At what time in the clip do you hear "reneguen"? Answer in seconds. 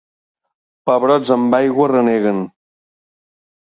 1.93-2.41